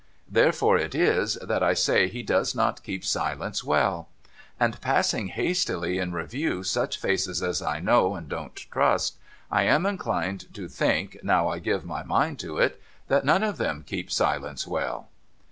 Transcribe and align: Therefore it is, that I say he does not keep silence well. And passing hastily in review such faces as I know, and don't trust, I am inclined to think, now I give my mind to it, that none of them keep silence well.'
Therefore 0.27 0.79
it 0.79 0.95
is, 0.95 1.35
that 1.43 1.61
I 1.61 1.75
say 1.75 2.07
he 2.07 2.23
does 2.23 2.55
not 2.55 2.81
keep 2.81 3.05
silence 3.05 3.63
well. 3.63 4.09
And 4.59 4.81
passing 4.81 5.27
hastily 5.27 5.99
in 5.99 6.11
review 6.11 6.63
such 6.63 6.97
faces 6.99 7.43
as 7.43 7.61
I 7.61 7.79
know, 7.81 8.15
and 8.15 8.27
don't 8.27 8.55
trust, 8.55 9.17
I 9.51 9.61
am 9.65 9.85
inclined 9.85 10.51
to 10.55 10.67
think, 10.67 11.19
now 11.21 11.49
I 11.49 11.59
give 11.59 11.85
my 11.85 12.01
mind 12.01 12.39
to 12.39 12.57
it, 12.57 12.81
that 13.09 13.25
none 13.25 13.43
of 13.43 13.57
them 13.57 13.83
keep 13.85 14.09
silence 14.11 14.65
well.' 14.65 15.07